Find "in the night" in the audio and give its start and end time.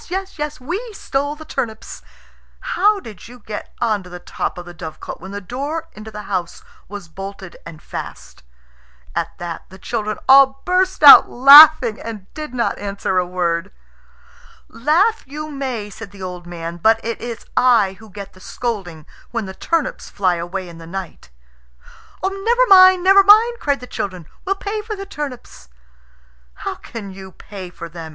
20.67-21.29